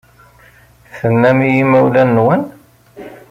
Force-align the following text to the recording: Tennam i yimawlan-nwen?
Tennam 0.97 1.37
i 1.47 1.49
yimawlan-nwen? 1.55 2.41